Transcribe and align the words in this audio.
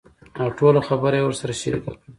اوټوله 0.43 0.81
خبره 0.87 1.15
يې 1.19 1.23
ورسره 1.25 1.53
شريکه 1.61 1.89
کړه. 1.93 1.97